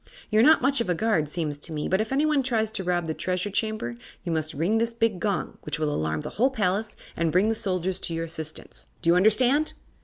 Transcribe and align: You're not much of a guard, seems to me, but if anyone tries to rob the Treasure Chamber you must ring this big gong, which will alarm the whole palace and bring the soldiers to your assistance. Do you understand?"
You're 0.31 0.41
not 0.41 0.63
much 0.63 0.81
of 0.81 0.89
a 0.89 0.95
guard, 0.95 1.29
seems 1.29 1.59
to 1.59 1.71
me, 1.71 1.87
but 1.87 2.01
if 2.01 2.11
anyone 2.11 2.41
tries 2.41 2.71
to 2.71 2.83
rob 2.83 3.05
the 3.05 3.13
Treasure 3.13 3.51
Chamber 3.51 3.97
you 4.23 4.31
must 4.31 4.55
ring 4.55 4.79
this 4.79 4.95
big 4.95 5.19
gong, 5.19 5.59
which 5.61 5.77
will 5.77 5.93
alarm 5.93 6.21
the 6.21 6.31
whole 6.41 6.49
palace 6.49 6.95
and 7.15 7.31
bring 7.31 7.49
the 7.49 7.53
soldiers 7.53 7.99
to 7.99 8.15
your 8.15 8.25
assistance. 8.25 8.87
Do 9.03 9.11
you 9.11 9.15
understand?" 9.15 9.73